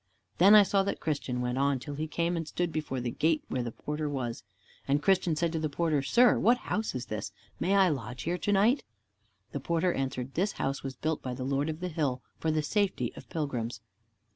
Then 0.39 0.55
I 0.55 0.63
saw 0.63 0.81
that 0.81 0.99
Christian 0.99 1.41
went 1.41 1.59
on 1.59 1.77
till 1.77 1.93
he 1.93 2.07
came 2.07 2.35
and 2.35 2.47
stood 2.47 2.71
before 2.71 2.99
the 3.01 3.11
gate 3.11 3.43
where 3.49 3.61
the 3.61 3.71
porter 3.71 4.09
was. 4.09 4.43
And 4.87 4.99
Christian 4.99 5.35
said 5.35 5.51
to 5.51 5.59
the 5.59 5.69
porter, 5.69 6.01
"Sir, 6.01 6.39
what 6.39 6.57
house 6.57 6.95
is 6.95 7.05
this? 7.05 7.31
May 7.59 7.75
I 7.75 7.89
lodge 7.89 8.23
here 8.23 8.39
to 8.39 8.51
night?" 8.51 8.83
The 9.51 9.59
porter 9.59 9.93
answered, 9.93 10.33
"This 10.33 10.53
house 10.53 10.81
was 10.81 10.95
built 10.95 11.21
by 11.21 11.35
the 11.35 11.43
Lord 11.45 11.69
of 11.69 11.81
the 11.81 11.87
hill, 11.87 12.23
for 12.39 12.49
the 12.49 12.63
safety 12.63 13.13
of 13.15 13.29
pilgrims." 13.29 13.79